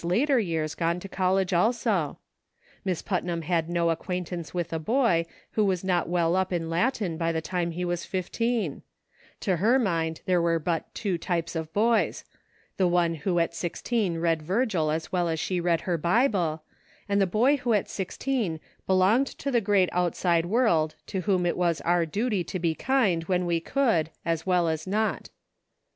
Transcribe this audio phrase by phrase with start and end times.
[0.03, 2.17] later years gone to college also;
[2.83, 7.17] Miss Putnam had no acquaintance with a boy who was not well up in Latin
[7.17, 8.81] by the time he was fifteen;
[9.41, 12.25] to her mind there were but two types of boys—
[12.77, 16.63] the one who at sixteen read Virgil as well as she did her Bible;
[17.07, 21.55] and the boy who at sixteen belonged to the great outside world to whom it
[21.55, 25.29] was our duty to be kind when we could as well as not.